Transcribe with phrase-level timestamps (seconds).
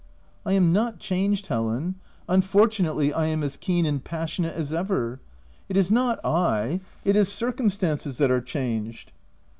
[0.15, 1.93] '*" I am not changed, Helen—
[2.27, 5.19] unfortunately I am as keen and passionate as ever—
[5.69, 9.11] it is not I, it is circumstances that are changed."